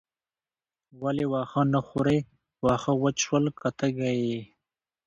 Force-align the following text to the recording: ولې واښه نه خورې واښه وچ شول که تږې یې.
ولې 1.01 1.25
واښه 1.31 1.61
نه 1.73 1.79
خورې 1.87 2.17
واښه 2.65 2.91
وچ 3.01 3.17
شول 3.25 3.45
که 3.59 3.69
تږې 3.77 4.11
یې. 4.27 4.41